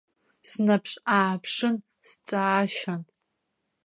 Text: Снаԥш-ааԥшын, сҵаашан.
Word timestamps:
Снаԥш-ааԥшын, 0.49 1.75
сҵаашан. 2.09 3.01